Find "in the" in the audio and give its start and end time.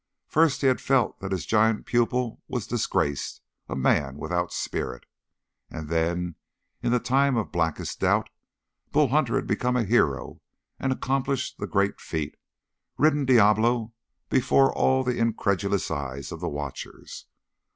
6.81-6.97